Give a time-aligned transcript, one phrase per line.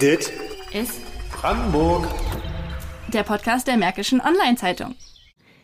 [0.00, 0.32] Dit
[0.72, 1.00] ist
[1.30, 2.08] Brandenburg.
[3.12, 4.94] der Podcast der Märkischen Online-Zeitung.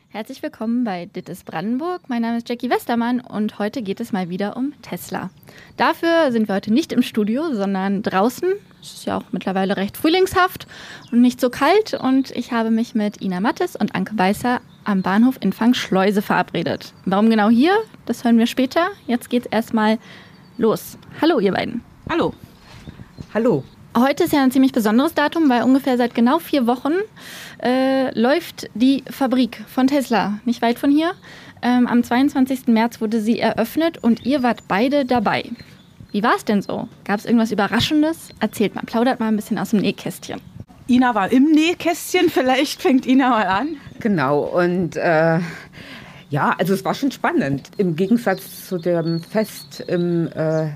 [0.09, 2.03] Herzlich willkommen bei Dit ist Brandenburg.
[2.09, 5.31] Mein Name ist Jackie Westermann und heute geht es mal wieder um Tesla.
[5.79, 8.53] Dafür sind wir heute nicht im Studio, sondern draußen.
[8.83, 10.67] Es ist ja auch mittlerweile recht frühlingshaft
[11.13, 11.95] und nicht so kalt.
[11.95, 16.93] Und ich habe mich mit Ina Mattes und Anke Weißer am Bahnhof in Fangschleuse verabredet.
[17.07, 17.75] Warum genau hier?
[18.05, 18.89] Das hören wir später.
[19.07, 19.99] Jetzt geht's erstmal
[20.59, 20.99] los.
[21.23, 21.83] Hallo, ihr beiden.
[22.11, 22.35] Hallo.
[23.33, 23.65] Hallo.
[23.99, 26.93] Heute ist ja ein ziemlich besonderes Datum, weil ungefähr seit genau vier Wochen
[27.63, 31.13] äh, läuft die Fabrik von Tesla, nicht weit von hier.
[31.63, 32.67] Ähm, am 22.
[32.67, 35.45] März wurde sie eröffnet und ihr wart beide dabei.
[36.13, 36.89] Wie war es denn so?
[37.05, 38.29] Gab es irgendwas Überraschendes?
[38.39, 40.43] Erzählt mal, plaudert mal ein bisschen aus dem Nähkästchen.
[40.89, 43.77] Ina war im Nähkästchen, vielleicht fängt Ina mal an.
[44.01, 44.41] Genau.
[44.41, 45.41] Und äh,
[46.29, 47.71] ja, also es war schon spannend.
[47.79, 50.69] Im Gegensatz zu dem Fest im äh,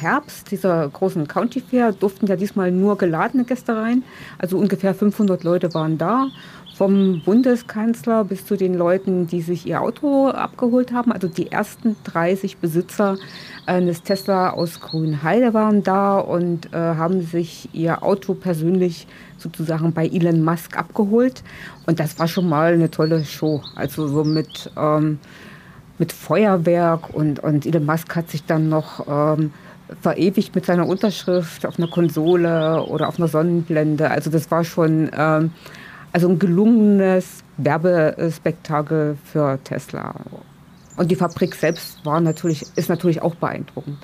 [0.00, 4.04] Herbst, dieser großen County Fair, durften ja diesmal nur geladene Gäste rein.
[4.38, 6.28] Also ungefähr 500 Leute waren da.
[6.76, 11.10] Vom Bundeskanzler bis zu den Leuten, die sich ihr Auto abgeholt haben.
[11.10, 13.16] Also die ersten 30 Besitzer
[13.66, 19.08] eines Tesla aus Grünheide waren da und äh, haben sich ihr Auto persönlich
[19.38, 21.42] sozusagen bei Elon Musk abgeholt.
[21.86, 23.60] Und das war schon mal eine tolle Show.
[23.74, 25.18] Also so mit, ähm,
[25.98, 29.52] mit Feuerwerk und, und Elon Musk hat sich dann noch ähm,
[30.00, 34.10] verewigt mit seiner Unterschrift auf einer Konsole oder auf einer Sonnenblende.
[34.10, 35.52] Also das war schon ähm,
[36.12, 40.14] also ein gelungenes Werbespektakel für Tesla.
[40.96, 43.98] Und die Fabrik selbst war natürlich, ist natürlich auch beeindruckend.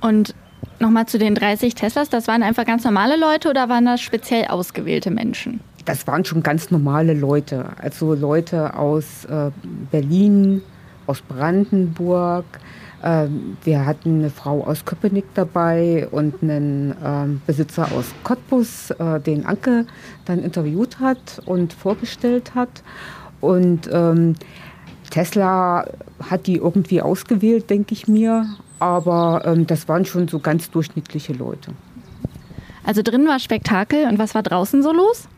[0.00, 0.34] Und
[0.78, 4.46] nochmal zu den 30 Teslas, das waren einfach ganz normale Leute oder waren das speziell
[4.46, 5.60] ausgewählte Menschen?
[5.84, 7.66] Das waren schon ganz normale Leute.
[7.78, 9.50] Also Leute aus äh,
[9.90, 10.62] Berlin,
[11.06, 12.44] aus Brandenburg.
[13.02, 19.20] Ähm, wir hatten eine Frau aus Köpenick dabei und einen ähm, Besitzer aus Cottbus, äh,
[19.20, 19.86] den Anke
[20.24, 22.82] dann interviewt hat und vorgestellt hat.
[23.40, 24.34] Und ähm,
[25.10, 25.86] Tesla
[26.30, 28.46] hat die irgendwie ausgewählt, denke ich mir.
[28.78, 31.72] Aber ähm, das waren schon so ganz durchschnittliche Leute.
[32.84, 35.28] Also drin war Spektakel und was war draußen so los?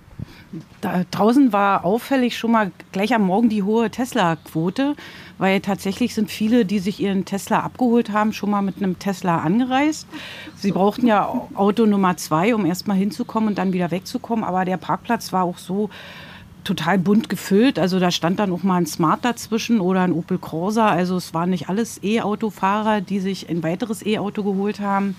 [0.81, 4.95] Da draußen war auffällig schon mal gleich am Morgen die hohe Tesla-Quote,
[5.39, 9.39] weil tatsächlich sind viele, die sich ihren Tesla abgeholt haben, schon mal mit einem Tesla
[9.39, 10.07] angereist.
[10.57, 14.65] Sie brauchten ja Auto Nummer zwei, um erst mal hinzukommen und dann wieder wegzukommen, aber
[14.65, 15.91] der Parkplatz war auch so
[16.63, 17.79] total bunt gefüllt.
[17.79, 20.89] Also da stand dann auch mal ein Smart dazwischen oder ein Opel Corsa.
[20.89, 25.17] Also es waren nicht alles E-Autofahrer, die sich ein weiteres E-Auto geholt haben.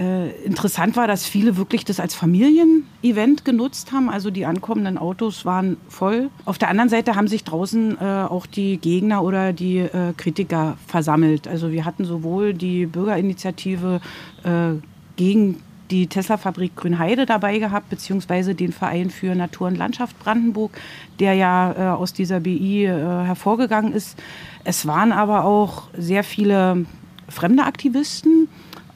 [0.00, 4.08] Äh, interessant war, dass viele wirklich das als Familienevent genutzt haben.
[4.08, 6.30] Also die ankommenden Autos waren voll.
[6.46, 10.78] Auf der anderen Seite haben sich draußen äh, auch die Gegner oder die äh, Kritiker
[10.86, 11.46] versammelt.
[11.46, 14.00] Also wir hatten sowohl die Bürgerinitiative
[14.44, 14.80] äh,
[15.16, 15.60] gegen
[15.90, 20.70] die Tesla-Fabrik Grünheide dabei gehabt, beziehungsweise den Verein für Natur und Landschaft Brandenburg,
[21.18, 24.18] der ja äh, aus dieser BI äh, hervorgegangen ist.
[24.64, 26.86] Es waren aber auch sehr viele
[27.28, 28.48] fremde Aktivisten,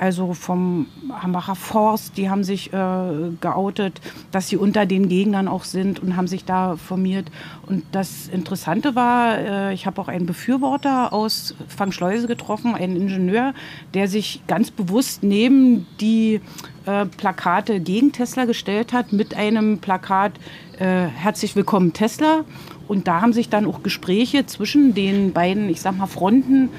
[0.05, 5.65] also vom Hambacher Forst, die haben sich äh, geoutet, dass sie unter den Gegnern auch
[5.65, 7.31] sind und haben sich da formiert.
[7.67, 13.55] Und das Interessante war, äh, ich habe auch einen Befürworter aus Fangschleuse getroffen, einen Ingenieur,
[13.95, 16.43] der sich ganz bewusst neben die
[16.85, 20.33] äh, Plakate gegen Tesla gestellt hat mit einem Plakat
[20.79, 22.45] äh, Herzlich willkommen Tesla.
[22.89, 26.71] Und da haben sich dann auch Gespräche zwischen den beiden, ich sag mal, Fronten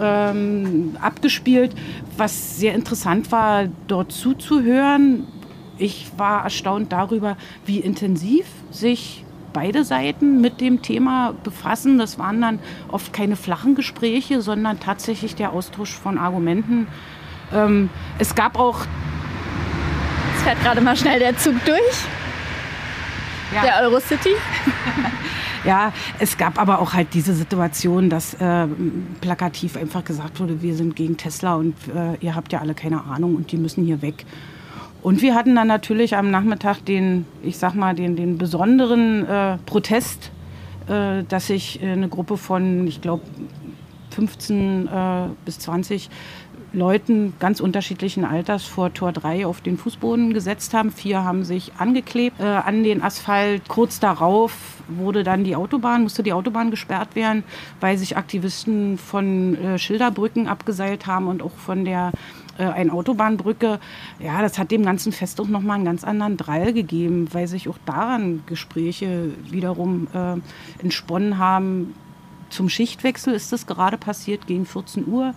[0.00, 1.74] ähm, abgespielt,
[2.16, 5.26] was sehr interessant war, dort zuzuhören.
[5.78, 11.98] Ich war erstaunt darüber, wie intensiv sich beide Seiten mit dem Thema befassen.
[11.98, 12.58] Das waren dann
[12.88, 16.86] oft keine flachen Gespräche, sondern tatsächlich der Austausch von Argumenten.
[17.52, 18.86] Ähm, es gab auch
[20.38, 22.04] Jetzt fährt gerade mal schnell der Zug durch.
[23.52, 23.62] Ja.
[23.62, 24.30] Der Eurocity.
[25.64, 28.66] Ja, es gab aber auch halt diese Situation, dass äh,
[29.20, 33.04] plakativ einfach gesagt wurde, wir sind gegen Tesla und äh, ihr habt ja alle keine
[33.04, 34.24] Ahnung und die müssen hier weg.
[35.02, 39.58] Und wir hatten dann natürlich am Nachmittag den, ich sag mal, den, den besonderen äh,
[39.66, 40.30] Protest,
[40.88, 43.22] äh, dass sich äh, eine Gruppe von, ich glaube,
[44.10, 46.10] 15 äh, bis 20
[46.72, 50.90] Leuten ganz unterschiedlichen Alters vor Tor 3 auf den Fußboden gesetzt haben.
[50.90, 53.68] Vier haben sich angeklebt äh, an den Asphalt.
[53.68, 54.52] Kurz darauf
[54.88, 57.42] wurde dann die Autobahn, musste die Autobahn gesperrt werden,
[57.80, 62.12] weil sich Aktivisten von äh, Schilderbrücken abgeseilt haben und auch von der
[62.58, 63.78] äh, ein Autobahnbrücke.
[64.18, 67.68] Ja, das hat dem ganzen Fest auch nochmal einen ganz anderen Drall gegeben, weil sich
[67.68, 71.94] auch daran Gespräche wiederum äh, entsponnen haben,
[72.50, 75.34] zum Schichtwechsel ist das gerade passiert, gegen 14 Uhr,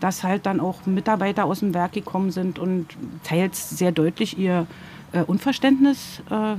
[0.00, 2.86] dass halt dann auch Mitarbeiter aus dem Werk gekommen sind und
[3.22, 4.66] teils sehr deutlich ihr
[5.12, 6.56] äh, Unverständnis äh,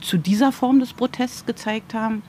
[0.00, 2.22] zu dieser Form des Protests gezeigt haben.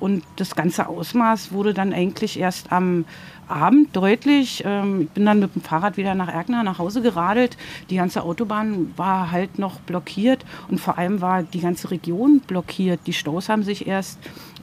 [0.00, 3.04] Und das ganze Ausmaß wurde dann eigentlich erst am
[3.48, 4.62] Abend deutlich.
[4.64, 7.56] Ähm, ich bin dann mit dem Fahrrad wieder nach Erkner nach Hause geradelt.
[7.90, 13.00] Die ganze Autobahn war halt noch blockiert und vor allem war die ganze Region blockiert.
[13.06, 14.18] Die Staus haben sich erst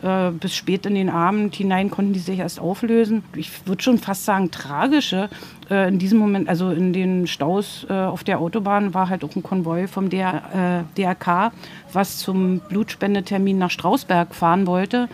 [0.06, 3.24] äh, bis spät in den Abend hinein konnten die sich erst auflösen.
[3.36, 5.30] Ich würde schon fast sagen, tragische.
[5.70, 9.36] Äh, in diesem Moment, also in den Staus äh, auf der Autobahn, war halt auch
[9.36, 11.52] ein Konvoi vom DR, äh, DRK,
[11.92, 15.10] was zum Blutspendetermin nach Strausberg fahren wollte.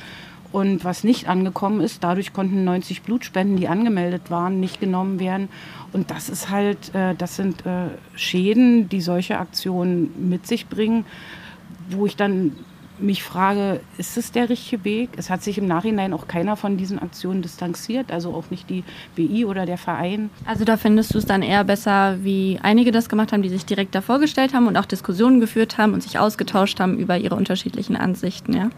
[0.52, 5.48] Und was nicht angekommen ist, dadurch konnten 90 Blutspenden, die angemeldet waren, nicht genommen werden.
[5.94, 7.64] Und das ist halt, äh, das sind
[8.16, 11.06] Schäden, die solche Aktionen mit sich bringen,
[11.90, 12.52] wo ich dann
[13.02, 15.10] mich frage, ist es der richtige Weg?
[15.18, 18.84] Es hat sich im Nachhinein auch keiner von diesen Aktionen distanziert, also auch nicht die
[19.16, 20.30] BI oder der Verein.
[20.46, 23.66] Also da findest du es dann eher besser, wie einige das gemacht haben, die sich
[23.66, 27.36] direkt da vorgestellt haben und auch Diskussionen geführt haben und sich ausgetauscht haben über ihre
[27.36, 28.70] unterschiedlichen Ansichten, ja?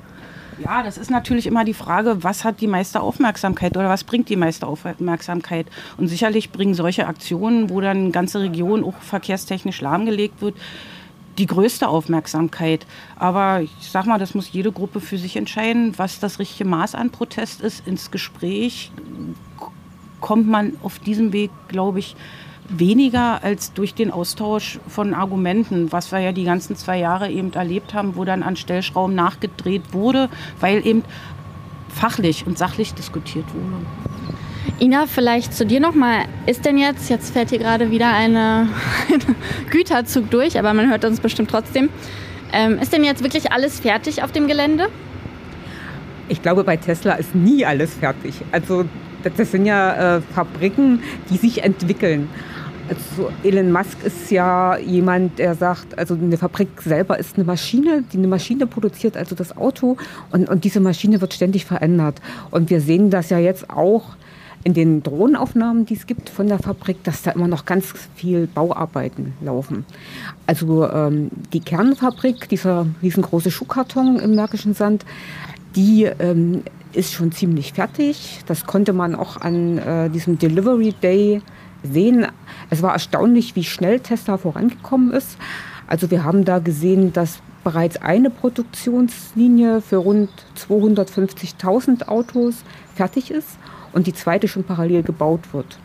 [0.64, 4.30] Ja, das ist natürlich immer die Frage, was hat die meiste Aufmerksamkeit oder was bringt
[4.30, 5.68] die meiste Aufmerksamkeit?
[5.98, 10.56] Und sicherlich bringen solche Aktionen, wo dann eine ganze Region auch verkehrstechnisch lahmgelegt wird,
[11.38, 12.86] die größte Aufmerksamkeit.
[13.16, 16.96] Aber ich sag mal, das muss jede Gruppe für sich entscheiden, was das richtige Maß
[16.96, 17.88] an Protest ist.
[17.88, 18.92] Ins Gespräch
[20.22, 22.16] kommt man auf diesem Weg, glaube ich,
[22.70, 27.52] weniger als durch den Austausch von Argumenten, was wir ja die ganzen zwei Jahre eben
[27.54, 30.30] erlebt haben, wo dann an Stellschrauben nachgedreht wurde,
[30.60, 31.04] weil eben
[31.90, 33.86] fachlich und sachlich diskutiert wurde.
[34.80, 36.26] Ina, vielleicht zu dir nochmal.
[36.46, 38.68] Ist denn jetzt, jetzt fährt hier gerade wieder eine,
[39.10, 39.36] ein
[39.70, 41.90] Güterzug durch, aber man hört uns bestimmt trotzdem.
[42.52, 44.90] Ähm, ist denn jetzt wirklich alles fertig auf dem Gelände?
[46.28, 48.36] Ich glaube, bei Tesla ist nie alles fertig.
[48.52, 48.86] Also
[49.24, 52.30] das sind ja äh, Fabriken, die sich entwickeln.
[52.90, 58.04] Also Elon Musk ist ja jemand, der sagt, also eine Fabrik selber ist eine Maschine,
[58.12, 59.98] die eine Maschine produziert, also das Auto.
[60.32, 62.22] Und, und diese Maschine wird ständig verändert.
[62.52, 64.16] Und wir sehen das ja jetzt auch
[64.64, 68.48] in den Drohnenaufnahmen, die es gibt von der Fabrik, dass da immer noch ganz viel
[68.48, 69.86] Bauarbeiten laufen.
[70.48, 75.06] Also ähm, die Kernfabrik, dieser riesengroße Schuhkarton im Märkischen Sand,
[75.76, 76.64] die ähm,
[76.94, 78.40] ist schon ziemlich fertig.
[78.46, 81.42] Das konnte man auch an äh, diesem Delivery Day
[81.84, 82.28] sehen.
[82.70, 85.38] Es war erstaunlich, wie schnell Tesla vorangekommen ist.
[85.88, 92.64] Also wir haben da gesehen, dass bereits eine Produktionslinie für rund 250.000 Autos
[92.96, 93.58] fertig ist
[93.94, 95.78] und die zweite schon parallel gebaut wird.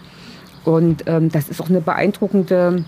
[0.65, 2.85] Und ähm, das ist auch eine beeindruckende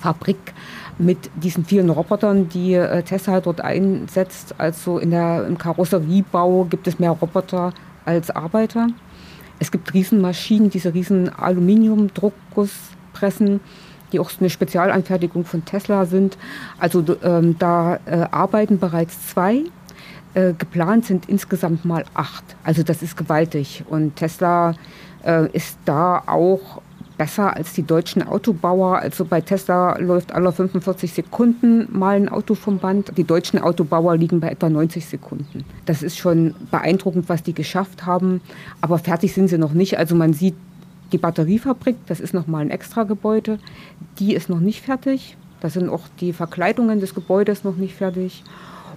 [0.00, 0.52] Fabrik
[0.98, 4.54] mit diesen vielen Robotern, die äh, Tesla dort einsetzt.
[4.58, 7.72] Also in der, im Karosseriebau gibt es mehr Roboter
[8.04, 8.88] als Arbeiter.
[9.58, 13.60] Es gibt Riesenmaschinen, diese riesen Aluminiumdruckgusspressen,
[14.12, 16.38] die auch eine Spezialanfertigung von Tesla sind.
[16.78, 19.64] Also ähm, da äh, arbeiten bereits zwei
[20.34, 22.44] äh, geplant sind insgesamt mal acht.
[22.64, 23.84] Also das ist gewaltig.
[23.88, 24.74] Und Tesla
[25.24, 26.82] äh, ist da auch
[27.16, 28.98] besser als die deutschen Autobauer.
[28.98, 33.16] Also bei Tesla läuft alle 45 Sekunden mal ein Auto vom Band.
[33.16, 35.64] Die deutschen Autobauer liegen bei etwa 90 Sekunden.
[35.86, 38.40] Das ist schon beeindruckend, was die geschafft haben.
[38.80, 39.98] Aber fertig sind sie noch nicht.
[39.98, 40.54] Also man sieht
[41.12, 43.58] die Batteriefabrik, das ist nochmal ein extra Gebäude.
[44.18, 45.36] Die ist noch nicht fertig.
[45.60, 48.42] Da sind auch die Verkleidungen des Gebäudes noch nicht fertig.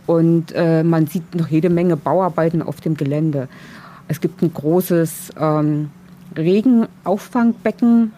[0.07, 3.47] Und äh, man sieht noch jede Menge Bauarbeiten auf dem Gelände.
[4.07, 5.91] Es gibt ein großes ähm,
[6.35, 8.13] Regenauffangbbecken.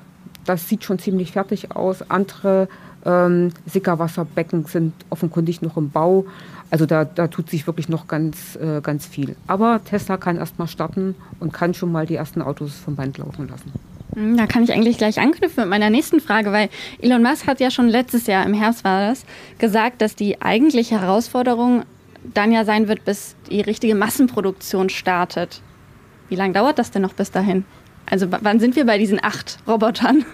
[0.45, 2.09] Das sieht schon ziemlich fertig aus.
[2.09, 2.69] Andere
[3.05, 6.25] ähm, Sickerwasserbecken sind offenkundig noch im Bau.
[6.69, 9.35] Also da, da tut sich wirklich noch ganz, äh, ganz viel.
[9.47, 13.17] Aber Tesla kann erst mal starten und kann schon mal die ersten Autos vom Band
[13.17, 13.71] laufen lassen.
[14.19, 16.69] Hm, da kann ich eigentlich gleich anknüpfen mit meiner nächsten Frage, weil
[17.01, 19.25] Elon Musk hat ja schon letztes Jahr, im Herbst war das,
[19.59, 21.83] gesagt, dass die eigentliche Herausforderung
[22.33, 25.61] dann ja sein wird, bis die richtige Massenproduktion startet.
[26.27, 27.63] Wie lange dauert das denn noch bis dahin?
[28.05, 30.25] Also wann sind wir bei diesen acht Robotern?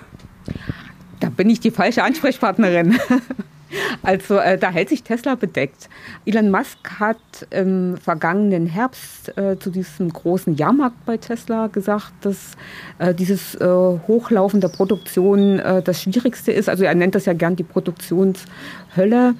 [1.20, 2.98] Da bin ich die falsche Ansprechpartnerin.
[4.04, 5.90] Also äh, da hält sich Tesla bedeckt.
[6.26, 7.18] Elon Musk hat
[7.50, 12.52] im vergangenen Herbst äh, zu diesem großen Jahrmarkt bei Tesla gesagt, dass
[13.00, 16.70] äh, dieses äh, Hochlaufen der Produktion äh, das Schwierigste ist.
[16.70, 19.36] Also er nennt das ja gern die Produktionshölle.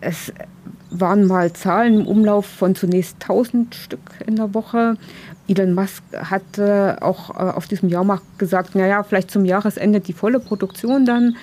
[0.00, 0.32] Es
[0.90, 4.96] waren mal Zahlen im Umlauf von zunächst 1000 Stück in der Woche.
[5.50, 10.38] Elon Musk hatte auch äh, auf diesem Jahrmarkt gesagt, naja, vielleicht zum Jahresende die volle
[10.38, 11.36] Produktion dann.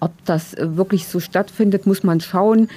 [0.00, 2.68] Ob das äh, wirklich so stattfindet, muss man schauen.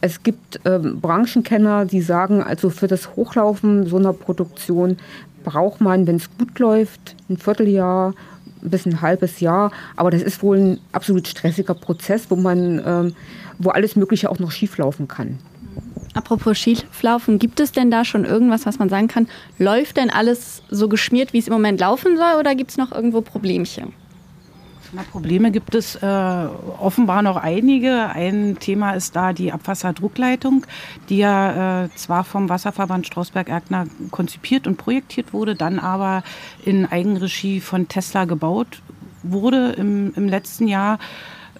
[0.00, 4.98] Es gibt ähm, Branchenkenner, die sagen, also für das Hochlaufen so einer Produktion
[5.44, 8.14] braucht man, wenn es gut läuft, ein Vierteljahr
[8.60, 9.72] bis ein halbes Jahr.
[9.96, 13.14] Aber das ist wohl ein absolut stressiger Prozess, wo man, ähm,
[13.58, 15.38] wo alles Mögliche auch noch schieflaufen kann.
[16.18, 19.28] Apropos Schieflaufen, gibt es denn da schon irgendwas, was man sagen kann?
[19.56, 22.90] Läuft denn alles so geschmiert, wie es im Moment laufen soll, oder gibt es noch
[22.90, 23.92] irgendwo Problemchen?
[24.92, 26.48] Na, Probleme gibt es äh,
[26.80, 28.08] offenbar noch einige.
[28.08, 30.66] Ein Thema ist da die Abwasserdruckleitung,
[31.08, 36.24] die ja äh, zwar vom Wasserverband Strausberg-Erkner konzipiert und projektiert wurde, dann aber
[36.64, 38.82] in Eigenregie von Tesla gebaut
[39.22, 40.98] wurde im, im letzten Jahr,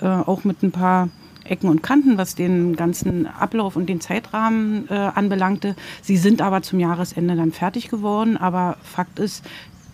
[0.00, 1.10] äh, auch mit ein paar
[1.50, 5.76] Ecken und Kanten, was den ganzen Ablauf und den Zeitrahmen äh, anbelangte.
[6.02, 8.36] Sie sind aber zum Jahresende dann fertig geworden.
[8.36, 9.44] Aber Fakt ist,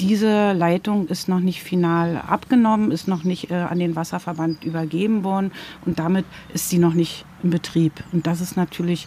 [0.00, 5.22] diese Leitung ist noch nicht final abgenommen, ist noch nicht äh, an den Wasserverband übergeben
[5.24, 5.52] worden
[5.86, 7.92] und damit ist sie noch nicht in Betrieb.
[8.12, 9.06] Und das ist natürlich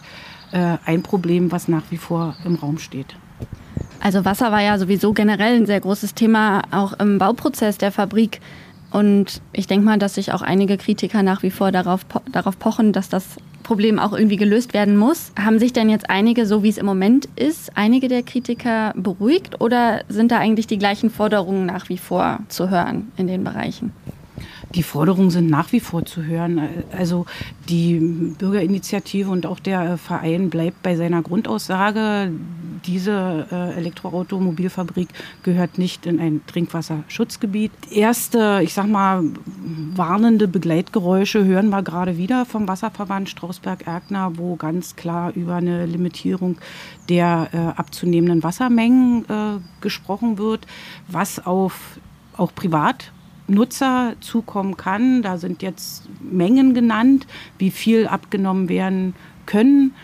[0.52, 3.16] äh, ein Problem, was nach wie vor im Raum steht.
[4.00, 8.40] Also Wasser war ja sowieso generell ein sehr großes Thema, auch im Bauprozess der Fabrik.
[8.90, 12.92] Und ich denke mal, dass sich auch einige Kritiker nach wie vor darauf, darauf pochen,
[12.92, 15.30] dass das Problem auch irgendwie gelöst werden muss.
[15.38, 19.60] Haben sich denn jetzt einige, so wie es im Moment ist, einige der Kritiker beruhigt
[19.60, 23.92] oder sind da eigentlich die gleichen Forderungen nach wie vor zu hören in den Bereichen?
[24.74, 26.60] Die Forderungen sind nach wie vor zu hören.
[26.92, 27.26] Also
[27.68, 27.98] die
[28.38, 32.32] Bürgerinitiative und auch der Verein bleibt bei seiner Grundaussage,
[32.84, 35.08] diese äh, Elektroautomobilfabrik
[35.42, 37.72] gehört nicht in ein Trinkwasserschutzgebiet.
[37.90, 39.24] Erste, ich sag mal,
[39.94, 46.58] warnende Begleitgeräusche hören wir gerade wieder vom Wasserverband Strausberg-Erkner, wo ganz klar über eine Limitierung
[47.08, 50.66] der äh, abzunehmenden Wassermengen äh, gesprochen wird,
[51.08, 51.98] was auf
[52.36, 53.10] auch privat
[53.48, 55.22] Nutzer zukommen kann.
[55.22, 57.26] Da sind jetzt Mengen genannt,
[57.58, 59.14] wie viel abgenommen werden
[59.46, 59.94] können.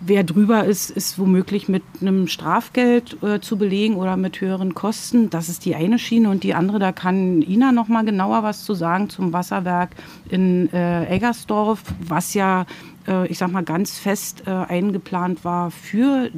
[0.00, 5.30] Wer drüber ist, ist womöglich mit einem Strafgeld äh, zu belegen oder mit höheren Kosten.
[5.30, 6.28] Das ist die eine Schiene.
[6.28, 9.90] Und die andere, da kann Ina noch mal genauer was zu sagen zum Wasserwerk
[10.28, 12.66] in äh, Eggersdorf, was ja,
[13.08, 16.30] äh, ich sag mal, ganz fest äh, eingeplant war für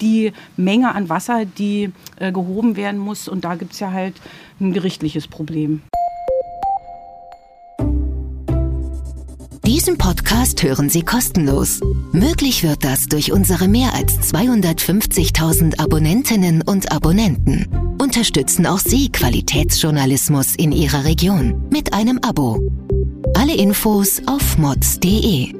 [0.00, 3.26] die Menge an Wasser, die äh, gehoben werden muss.
[3.26, 4.14] Und da gibt es ja halt
[4.60, 5.82] ein gerichtliches Problem.
[9.64, 11.80] Diesen Podcast hören Sie kostenlos.
[12.12, 17.66] Möglich wird das durch unsere mehr als 250.000 Abonnentinnen und Abonnenten.
[18.00, 22.72] Unterstützen auch Sie Qualitätsjournalismus in Ihrer Region mit einem Abo.
[23.34, 25.52] Alle Infos auf mods.de.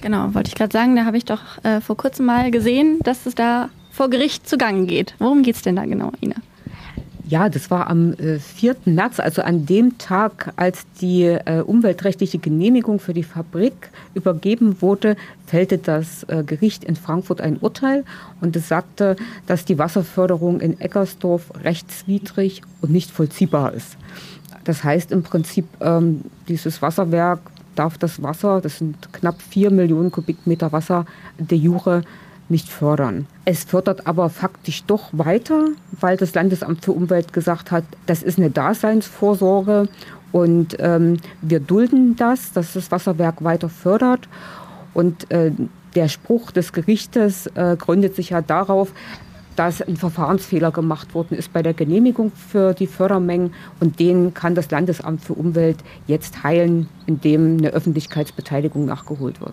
[0.00, 3.26] Genau, wollte ich gerade sagen, da habe ich doch äh, vor kurzem mal gesehen, dass
[3.26, 3.70] es da
[4.00, 5.14] vor Gericht zugange geht.
[5.18, 6.36] Worum geht es denn da genau, Ina?
[7.28, 8.76] Ja, das war am äh, 4.
[8.86, 15.16] März, also an dem Tag, als die äh, umweltrechtliche Genehmigung für die Fabrik übergeben wurde,
[15.46, 18.06] fällte das äh, Gericht in Frankfurt ein Urteil
[18.40, 19.16] und es sagte,
[19.46, 23.98] dass die Wasserförderung in Eckersdorf rechtswidrig und nicht vollziehbar ist.
[24.64, 27.40] Das heißt im Prinzip, ähm, dieses Wasserwerk
[27.74, 31.04] darf das Wasser, das sind knapp vier Millionen Kubikmeter Wasser,
[31.38, 32.00] de jure
[32.50, 33.26] nicht fördern.
[33.44, 35.68] Es fördert aber faktisch doch weiter,
[36.00, 39.88] weil das Landesamt für Umwelt gesagt hat, das ist eine Daseinsvorsorge
[40.32, 44.28] und ähm, wir dulden das, dass das Wasserwerk weiter fördert.
[44.94, 45.52] Und äh,
[45.94, 48.92] der Spruch des Gerichtes äh, gründet sich ja darauf,
[49.56, 54.54] dass ein Verfahrensfehler gemacht worden ist bei der Genehmigung für die Fördermengen und den kann
[54.54, 59.52] das Landesamt für Umwelt jetzt heilen, indem eine Öffentlichkeitsbeteiligung nachgeholt wird.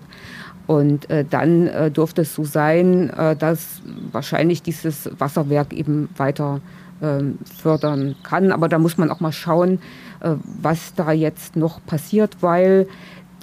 [0.67, 3.81] Und äh, dann äh, durfte es so sein, äh, dass
[4.11, 6.59] wahrscheinlich dieses Wasserwerk eben weiter
[7.01, 8.51] ähm, fördern kann.
[8.51, 9.79] Aber da muss man auch mal schauen,
[10.19, 10.31] äh,
[10.61, 12.87] was da jetzt noch passiert, weil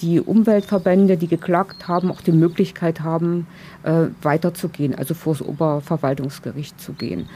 [0.00, 3.46] die Umweltverbände, die geklagt haben, auch die Möglichkeit haben,
[3.84, 7.28] äh, weiterzugehen, also vor das Oberverwaltungsgericht zu gehen.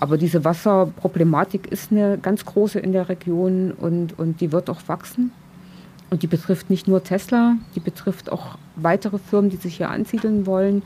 [0.00, 4.80] Aber diese Wasserproblematik ist eine ganz große in der Region und, und die wird auch
[4.86, 5.32] wachsen.
[6.14, 10.46] Und die betrifft nicht nur Tesla, die betrifft auch weitere Firmen, die sich hier ansiedeln
[10.46, 10.84] wollen.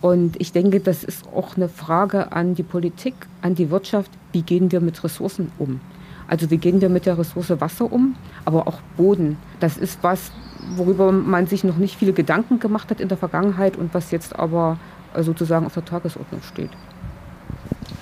[0.00, 4.40] Und ich denke, das ist auch eine Frage an die Politik, an die Wirtschaft, wie
[4.40, 5.80] gehen wir mit Ressourcen um?
[6.28, 8.16] Also wie gehen wir mit der Ressource Wasser um,
[8.46, 9.36] aber auch Boden.
[9.60, 10.32] Das ist was,
[10.76, 14.34] worüber man sich noch nicht viele Gedanken gemacht hat in der Vergangenheit und was jetzt
[14.34, 14.78] aber
[15.12, 16.70] äh, sozusagen auf der Tagesordnung steht.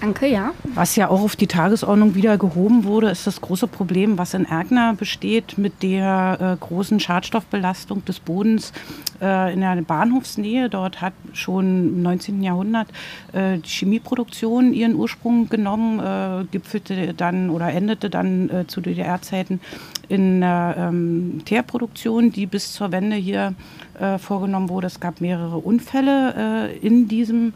[0.03, 0.53] Danke, ja.
[0.75, 4.47] Was ja auch auf die Tagesordnung wieder gehoben wurde, ist das große Problem, was in
[4.47, 8.73] Erkner besteht mit der äh, großen Schadstoffbelastung des Bodens
[9.21, 10.69] äh, in der Bahnhofsnähe.
[10.69, 12.43] Dort hat schon im 19.
[12.43, 12.89] Jahrhundert
[13.33, 19.61] äh, die Chemieproduktion ihren Ursprung genommen, äh, gipfelte dann oder endete dann äh, zu DDR-Zeiten
[20.09, 23.55] in der ähm, Teerproduktion, die bis zur Wende hier
[24.01, 24.89] äh, vorgenommen wurde.
[24.89, 27.53] Es gab mehrere Unfälle in diesem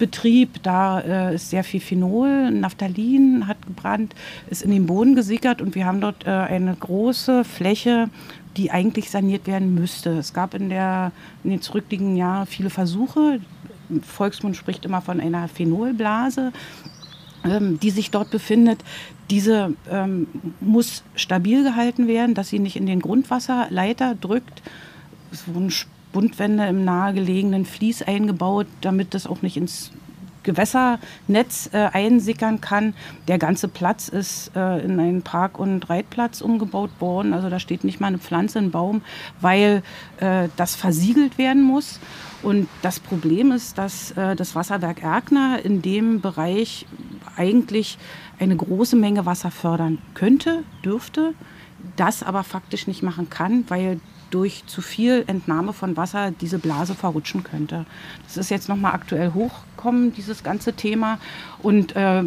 [0.00, 0.62] Betrieb.
[0.64, 4.16] Da äh, ist sehr viel Phenol, Naphthalin hat gebrannt,
[4.48, 8.08] ist in den Boden gesickert und wir haben dort äh, eine große Fläche,
[8.56, 10.10] die eigentlich saniert werden müsste.
[10.10, 11.12] Es gab in, der,
[11.44, 13.40] in den zurückliegenden Jahren viele Versuche.
[14.02, 16.52] Volksmund spricht immer von einer Phenolblase,
[17.44, 18.82] ähm, die sich dort befindet.
[19.30, 20.26] Diese ähm,
[20.60, 24.62] muss stabil gehalten werden, dass sie nicht in den Grundwasserleiter drückt.
[25.30, 25.70] Es wurden
[26.12, 29.92] Bundwände im nahegelegenen Fließ eingebaut, damit das auch nicht ins
[30.42, 32.94] Gewässernetz äh, einsickern kann.
[33.28, 37.34] Der ganze Platz ist äh, in einen Park- und Reitplatz umgebaut worden.
[37.34, 39.02] Also da steht nicht mal eine Pflanze, ein Baum,
[39.40, 39.82] weil
[40.18, 42.00] äh, das versiegelt werden muss.
[42.42, 46.86] Und das Problem ist, dass äh, das Wasserwerk Erkner in dem Bereich
[47.36, 47.98] eigentlich
[48.38, 51.34] eine große Menge Wasser fördern könnte, dürfte,
[51.96, 54.00] das aber faktisch nicht machen kann, weil
[54.30, 57.84] durch zu viel Entnahme von Wasser diese Blase verrutschen könnte.
[58.24, 61.18] Das ist jetzt nochmal aktuell hochgekommen, dieses ganze Thema.
[61.62, 62.22] Und äh,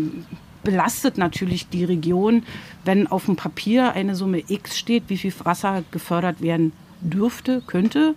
[0.63, 2.43] belastet natürlich die Region,
[2.85, 8.15] wenn auf dem Papier eine Summe X steht, wie viel Wasser gefördert werden dürfte, könnte,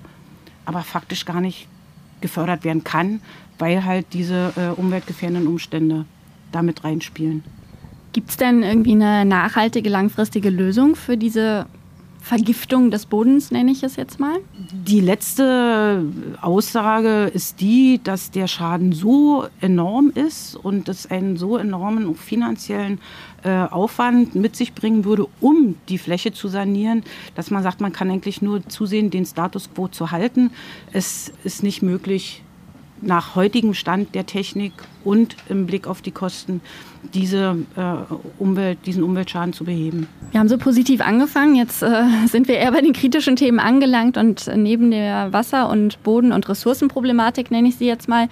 [0.64, 1.68] aber faktisch gar nicht
[2.20, 3.20] gefördert werden kann,
[3.58, 6.04] weil halt diese äh, umweltgefährdenden Umstände
[6.52, 7.42] damit reinspielen.
[8.12, 11.66] Gibt es denn irgendwie eine nachhaltige, langfristige Lösung für diese
[12.26, 14.40] Vergiftung des Bodens, nenne ich es jetzt mal?
[14.72, 16.04] Die letzte
[16.42, 23.00] Aussage ist die, dass der Schaden so enorm ist und es einen so enormen finanziellen
[23.44, 27.04] äh, Aufwand mit sich bringen würde, um die Fläche zu sanieren,
[27.36, 30.50] dass man sagt, man kann eigentlich nur zusehen, den Status quo zu halten.
[30.92, 32.42] Es ist nicht möglich,
[33.00, 34.72] nach heutigem Stand der Technik
[35.04, 36.60] und im Blick auf die Kosten
[37.14, 40.08] diese äh, Umwelt, diesen Umweltschaden zu beheben.
[40.30, 44.16] Wir haben so positiv angefangen, jetzt äh, sind wir eher bei den kritischen Themen angelangt
[44.16, 48.28] und neben der Wasser- und Boden- und Ressourcenproblematik, nenne ich sie jetzt mal,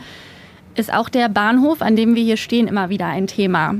[0.74, 3.76] ist auch der Bahnhof, an dem wir hier stehen, immer wieder ein Thema.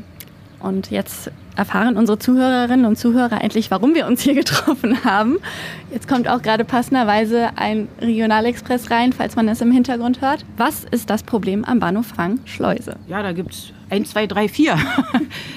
[0.61, 5.39] Und jetzt erfahren unsere Zuhörerinnen und Zuhörer endlich, warum wir uns hier getroffen haben.
[5.93, 10.45] Jetzt kommt auch gerade passenderweise ein Regionalexpress rein, falls man es im Hintergrund hört.
[10.57, 12.97] Was ist das Problem am Bahnhof Frank-Schleuse?
[13.07, 14.79] Ja, da gibt es 1, 2, 3, 4.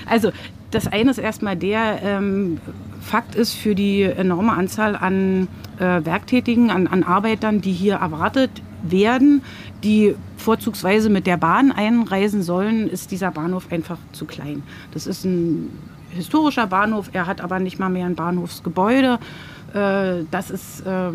[0.06, 0.32] also
[0.72, 2.60] das eine ist erstmal der, ähm,
[3.08, 5.48] Fakt ist für die enorme Anzahl an
[5.80, 8.52] äh, Werktätigen, an, an Arbeitern, die hier erwartet
[8.84, 9.42] werden,
[9.84, 14.64] die vorzugsweise mit der Bahn einreisen sollen, ist dieser Bahnhof einfach zu klein.
[14.92, 15.70] Das ist ein
[16.10, 19.20] historischer Bahnhof, er hat aber nicht mal mehr ein Bahnhofsgebäude.
[19.74, 21.12] Äh, das ist äh,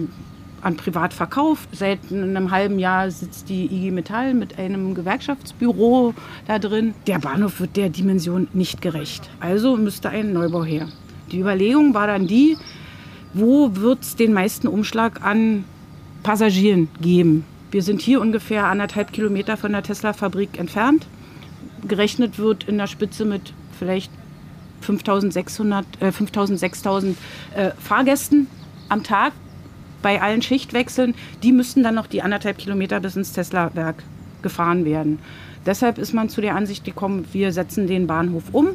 [0.63, 1.69] an privat verkauft.
[1.73, 6.15] Seit einem halben Jahr sitzt die IG Metall mit einem Gewerkschaftsbüro
[6.47, 6.95] da drin.
[7.07, 9.29] Der Bahnhof wird der Dimension nicht gerecht.
[9.41, 10.89] Also müsste ein Neubau her.
[11.31, 12.57] Die Überlegung war dann die,
[13.35, 15.65] wo wird es den meisten Umschlag an
[16.23, 17.45] Passagieren geben?
[17.73, 21.07] Wir sind hier ungefähr anderthalb Kilometer von der Tesla-Fabrik entfernt.
[21.89, 24.13] Gerechnet wird in der Spitze mit vielleicht
[24.83, 27.19] 5600, äh, 5000, 6000
[27.57, 28.47] äh, Fahrgästen
[28.91, 29.33] am Tag
[30.03, 31.15] bei allen Schichtwechseln.
[31.43, 34.03] Die müssten dann noch die anderthalb Kilometer bis ins Tesla-Werk
[34.43, 35.19] gefahren werden.
[35.65, 38.69] Deshalb ist man zu der Ansicht gekommen, wir setzen den Bahnhof um,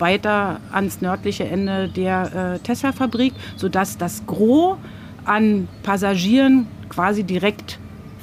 [0.00, 4.76] weiter ans nördliche Ende der äh, Tesla-Fabrik, sodass das Gros
[5.24, 7.78] an Passagieren quasi direkt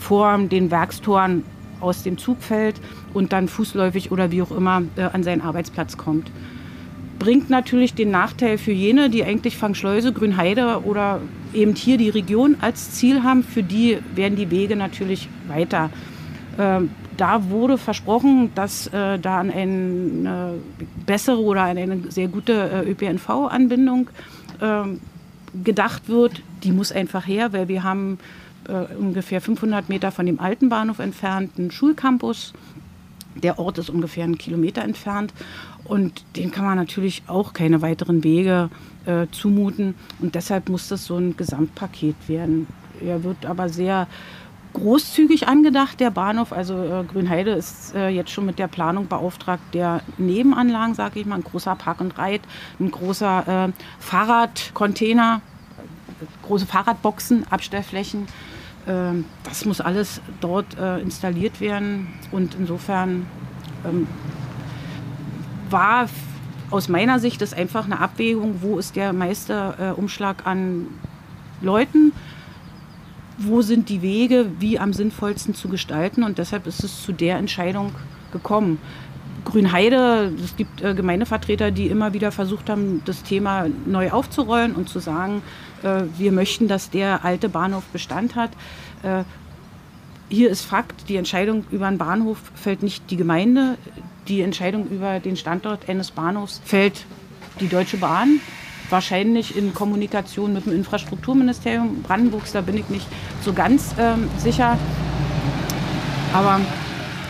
[0.07, 1.43] vor den Werkstoren
[1.81, 2.79] aus dem Zug fällt
[3.13, 6.31] und dann fußläufig oder wie auch immer äh, an seinen Arbeitsplatz kommt.
[7.19, 11.19] Bringt natürlich den Nachteil für jene, die eigentlich Fangschleuse, Grünheide oder
[11.53, 13.43] eben hier die Region als Ziel haben.
[13.43, 15.89] Für die werden die Wege natürlich weiter.
[16.57, 16.81] Äh,
[17.17, 20.53] da wurde versprochen, dass äh, da an eine
[21.05, 24.09] bessere oder eine sehr gute äh, ÖPNV-Anbindung
[24.61, 25.01] ähm,
[25.65, 26.41] gedacht wird.
[26.63, 28.19] Die muss einfach her, weil wir haben
[28.67, 32.53] äh, ungefähr 500 Meter von dem alten Bahnhof entfernt einen Schulcampus.
[33.35, 35.33] Der Ort ist ungefähr einen Kilometer entfernt
[35.83, 38.69] und dem kann man natürlich auch keine weiteren Wege
[39.05, 39.95] äh, zumuten.
[40.19, 42.67] Und deshalb muss das so ein Gesamtpaket werden.
[42.99, 44.07] Er wird aber sehr
[44.73, 46.51] großzügig angedacht, der Bahnhof.
[46.51, 51.25] Also äh, Grünheide ist äh, jetzt schon mit der Planung beauftragt der Nebenanlagen, sage ich
[51.25, 52.41] mal, ein großer Park und Reit,
[52.79, 55.41] ein großer äh, Fahrradcontainer,
[56.43, 58.27] große Fahrradboxen, Abstellflächen.
[58.87, 63.25] Ähm, das muss alles dort äh, installiert werden und insofern
[63.85, 64.07] ähm,
[65.69, 66.07] war
[66.69, 70.87] aus meiner Sicht ist einfach eine Abwägung, wo ist der meiste äh, Umschlag an
[71.61, 72.11] Leuten,
[73.37, 76.23] wo sind die Wege, wie am sinnvollsten zu gestalten.
[76.23, 77.93] Und deshalb ist es zu der Entscheidung
[78.31, 78.79] gekommen.
[79.47, 84.89] Grünheide, es gibt äh, Gemeindevertreter, die immer wieder versucht haben, das Thema neu aufzurollen und
[84.89, 85.41] zu sagen,
[85.83, 88.51] äh, wir möchten, dass der alte Bahnhof Bestand hat.
[89.03, 89.23] Äh,
[90.29, 93.77] hier ist Fakt, die Entscheidung über einen Bahnhof fällt nicht die Gemeinde,
[94.27, 97.05] die Entscheidung über den Standort eines Bahnhofs fällt
[97.61, 98.41] die Deutsche Bahn.
[98.89, 103.07] Wahrscheinlich in Kommunikation mit dem Infrastrukturministerium Brandenburgs, da bin ich nicht
[103.41, 104.77] so ganz ähm, sicher.
[106.33, 106.59] Aber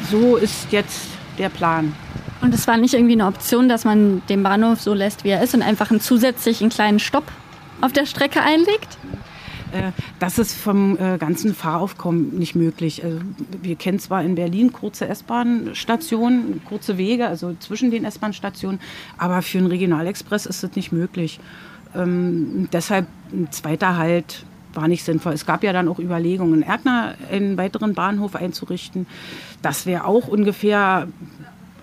[0.10, 1.93] so ist jetzt der Plan.
[2.47, 5.43] Und es war nicht irgendwie eine Option, dass man den Bahnhof so lässt, wie er
[5.43, 7.25] ist und einfach einen zusätzlichen kleinen Stopp
[7.81, 8.97] auf der Strecke einlegt?
[9.73, 13.03] Äh, das ist vom äh, ganzen Fahraufkommen nicht möglich.
[13.03, 13.19] Also,
[13.62, 18.79] wir kennen zwar in Berlin kurze S-Bahn-Stationen, kurze Wege, also zwischen den S-Bahn-Stationen,
[19.17, 21.41] aber für einen Regionalexpress ist das nicht möglich.
[21.97, 25.33] Ähm, deshalb ein zweiter Halt war nicht sinnvoll.
[25.33, 29.05] Es gab ja dann auch Überlegungen, in Erkner einen weiteren Bahnhof einzurichten.
[29.62, 31.10] Das wäre auch ungefähr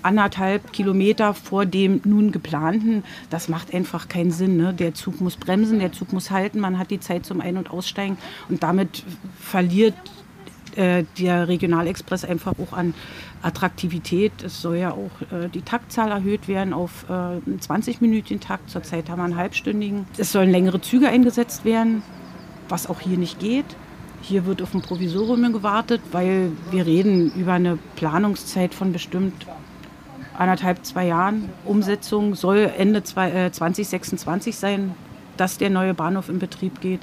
[0.05, 3.05] anderthalb Kilometer vor dem nun geplanten.
[3.31, 4.57] Das macht einfach keinen Sinn.
[4.57, 4.75] Ne?
[4.75, 7.71] Der Zug muss bremsen, der Zug muss halten, man hat die Zeit zum Ein- und
[7.71, 9.05] Aussteigen und damit
[9.41, 9.95] verliert
[10.77, 12.95] äh, der Regionalexpress einfach auch an
[13.43, 14.33] Attraktivität.
[14.43, 18.71] Es soll ja auch äh, die Taktzahl erhöht werden auf äh, 20 Minuten Takt.
[18.71, 20.07] Zurzeit haben wir einen halbstündigen.
[20.17, 22.03] Es sollen längere Züge eingesetzt werden,
[22.69, 23.67] was auch hier nicht geht.
[24.23, 29.47] Hier wird auf ein Provisorium gewartet, weil wir reden über eine Planungszeit von bestimmt
[30.37, 31.49] anderthalb, zwei Jahren.
[31.65, 34.95] Umsetzung soll Ende 2026 äh, sein,
[35.37, 37.01] dass der neue Bahnhof in Betrieb geht.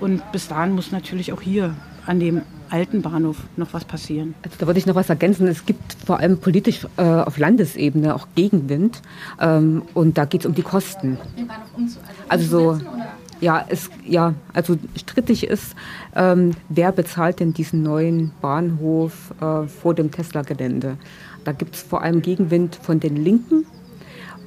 [0.00, 1.74] Und bis dahin muss natürlich auch hier
[2.06, 4.34] an dem alten Bahnhof noch was passieren.
[4.42, 5.46] Also da würde ich noch was ergänzen.
[5.48, 9.02] Es gibt vor allem politisch äh, auf Landesebene auch Gegenwind.
[9.40, 11.18] Ähm, und da geht es um die Kosten.
[12.28, 12.84] Also, also so.
[13.40, 15.74] Ja, es, ja, also strittig ist,
[16.14, 20.98] ähm, wer bezahlt denn diesen neuen Bahnhof äh, vor dem Tesla-Gelände?
[21.44, 23.66] Da gibt es vor allem Gegenwind von den Linken,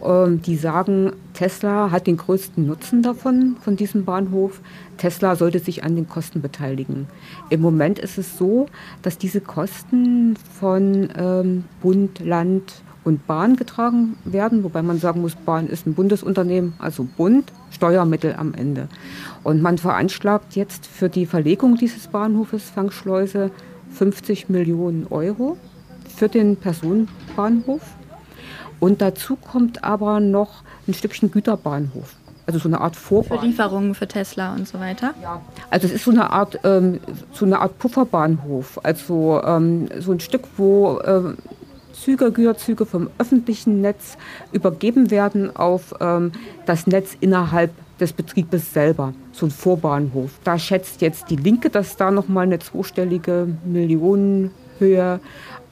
[0.03, 4.61] ähm, die sagen, Tesla hat den größten Nutzen davon, von diesem Bahnhof.
[4.97, 7.07] Tesla sollte sich an den Kosten beteiligen.
[7.49, 8.67] Im Moment ist es so,
[9.01, 15.35] dass diese Kosten von ähm, Bund, Land und Bahn getragen werden, wobei man sagen muss,
[15.35, 18.87] Bahn ist ein Bundesunternehmen, also Bund, Steuermittel am Ende.
[19.43, 23.51] Und man veranschlagt jetzt für die Verlegung dieses Bahnhofes Fangschleuse
[23.91, 25.57] 50 Millionen Euro
[26.23, 27.81] für den Personenbahnhof.
[28.79, 32.15] Und dazu kommt aber noch ein Stückchen Güterbahnhof.
[32.45, 33.41] Also so eine Art Vorbahnhof.
[33.41, 35.13] Für Lieferungen für Tesla und so weiter?
[35.21, 35.41] Ja.
[35.69, 37.01] Also es ist so eine Art, ähm,
[37.33, 38.79] so eine Art Pufferbahnhof.
[38.83, 41.35] Also ähm, so ein Stück, wo ähm,
[41.91, 44.17] Züge, Güterzüge vom öffentlichen Netz
[44.53, 46.31] übergeben werden auf ähm,
[46.65, 50.31] das Netz innerhalb des Betriebes selber, so ein Vorbahnhof.
[50.45, 55.19] Da schätzt jetzt die Linke, dass da nochmal eine zweistellige Millionenhöhe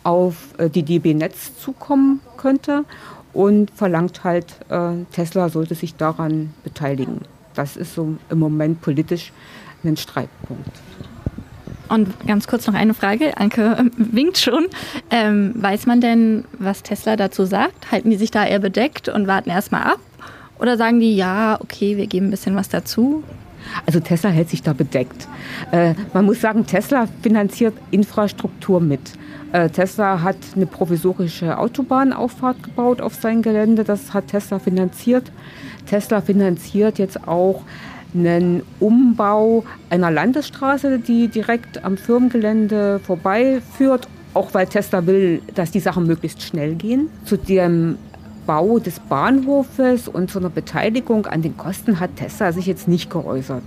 [0.04, 2.86] auf äh, die DB Netz zukommen könnte
[3.34, 7.22] und verlangt halt, äh, Tesla sollte sich daran beteiligen.
[7.54, 9.32] Das ist so im Moment politisch
[9.84, 10.70] ein Streitpunkt.
[11.90, 13.38] Und ganz kurz noch eine Frage.
[13.38, 14.68] Anke winkt schon.
[15.10, 17.92] Ähm, weiß man denn, was Tesla dazu sagt?
[17.92, 20.00] Halten die sich da eher bedeckt und warten erstmal ab?
[20.58, 23.24] Oder sagen die, ja, okay, wir geben ein bisschen was dazu?
[23.86, 25.28] Also Tesla hält sich da bedeckt.
[25.72, 29.14] Äh, man muss sagen, Tesla finanziert Infrastruktur mit.
[29.52, 33.84] Äh, Tesla hat eine provisorische Autobahnauffahrt gebaut auf sein Gelände.
[33.84, 35.32] Das hat Tesla finanziert.
[35.86, 37.64] Tesla finanziert jetzt auch
[38.14, 45.80] einen Umbau einer Landesstraße, die direkt am Firmengelände vorbeiführt, auch weil Tesla will, dass die
[45.80, 47.10] Sachen möglichst schnell gehen.
[47.26, 47.98] Zu dem
[48.46, 53.10] Bau des Bahnhofes und zu einer Beteiligung an den Kosten hat Tesla sich jetzt nicht
[53.10, 53.64] geäußert.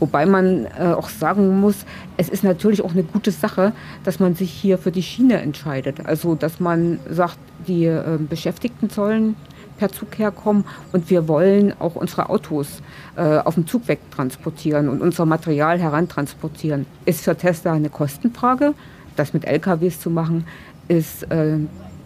[0.00, 3.72] Wobei man äh, auch sagen muss, es ist natürlich auch eine gute Sache,
[4.02, 6.04] dass man sich hier für die Schiene entscheidet.
[6.04, 9.36] Also dass man sagt, die äh, Beschäftigten sollen
[9.78, 12.82] per Zug herkommen und wir wollen auch unsere Autos
[13.16, 16.86] äh, auf dem Zug wegtransportieren und unser Material herantransportieren.
[17.04, 18.74] Ist für Tesla eine Kostenfrage.
[19.14, 20.46] Das mit LKWs zu machen,
[20.88, 21.58] ist äh,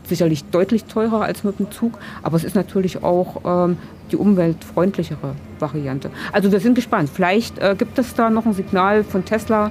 [0.08, 3.76] sicherlich deutlich teurer als mit dem Zug, aber es ist natürlich auch ähm,
[4.10, 6.10] die umweltfreundlichere Variante.
[6.32, 7.10] Also wir sind gespannt.
[7.12, 9.70] Vielleicht äh, gibt es da noch ein Signal von Tesla,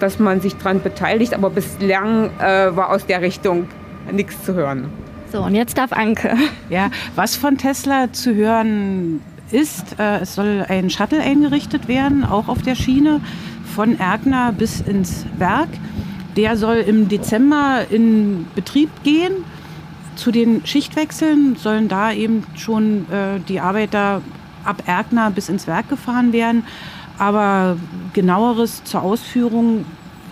[0.00, 3.68] dass man sich daran beteiligt, aber bislang äh, war aus der Richtung
[4.10, 4.88] nichts zu hören.
[5.30, 6.34] So, und jetzt darf Anke.
[6.68, 12.48] Ja, was von Tesla zu hören ist, äh, es soll ein Shuttle eingerichtet werden, auch
[12.48, 13.20] auf der Schiene,
[13.74, 15.68] von Erkner bis ins Werk.
[16.36, 19.44] Der soll im Dezember in Betrieb gehen
[20.16, 24.22] zu den Schichtwechseln sollen da eben schon äh, die Arbeiter
[24.64, 26.64] ab Erkner bis ins Werk gefahren werden.
[27.18, 27.76] Aber
[28.12, 29.84] genaueres zur Ausführung,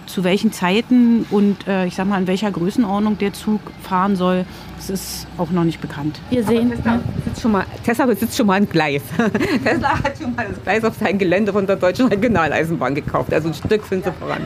[0.07, 4.45] zu welchen Zeiten und äh, ich sag mal, in welcher Größenordnung der Zug fahren soll,
[4.77, 6.19] das ist auch noch nicht bekannt.
[6.31, 9.03] Wir sehen, Tesla besitzt, schon mal, Tesla besitzt schon mal ein Gleis.
[9.65, 13.33] Tesla hat schon mal das Gleis auf sein Gelände von der Deutschen Regionaleisenbahn gekauft.
[13.33, 14.45] Also ein Stück sind sie voran.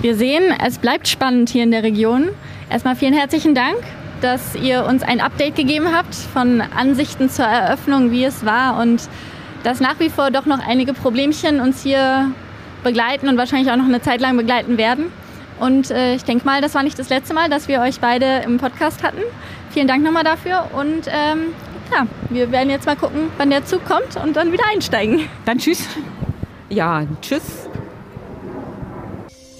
[0.00, 2.28] Wir sehen, es bleibt spannend hier in der Region.
[2.68, 3.78] Erstmal vielen herzlichen Dank,
[4.24, 9.02] dass ihr uns ein Update gegeben habt von Ansichten zur Eröffnung, wie es war und
[9.64, 12.30] dass nach wie vor doch noch einige Problemchen uns hier
[12.82, 15.12] begleiten und wahrscheinlich auch noch eine Zeit lang begleiten werden.
[15.60, 18.42] Und äh, ich denke mal, das war nicht das letzte Mal, dass wir euch beide
[18.44, 19.20] im Podcast hatten.
[19.70, 21.52] Vielen Dank nochmal dafür und ähm,
[21.92, 25.28] ja, wir werden jetzt mal gucken, wann der Zug kommt und dann wieder einsteigen.
[25.44, 25.86] Dann tschüss.
[26.70, 27.68] Ja, tschüss.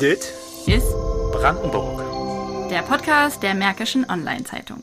[0.01, 0.33] Dit
[0.67, 0.95] ist
[1.33, 2.04] Brandenburg.
[2.75, 4.83] Der Podcast der Märkischen Online-Zeitung.